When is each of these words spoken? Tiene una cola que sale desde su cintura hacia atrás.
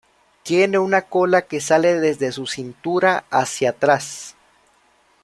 Tiene 0.41 0.79
una 0.79 1.03
cola 1.03 1.43
que 1.43 1.61
sale 1.61 1.93
desde 1.99 2.31
su 2.31 2.47
cintura 2.47 3.23
hacia 3.29 3.69
atrás. 3.69 4.33